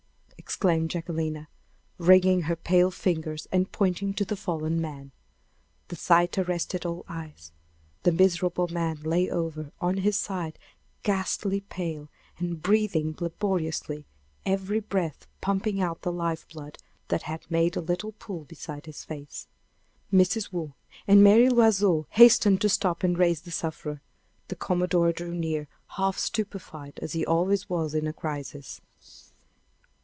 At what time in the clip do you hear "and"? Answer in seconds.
3.53-3.71, 12.37-12.61, 21.07-21.23, 23.03-23.17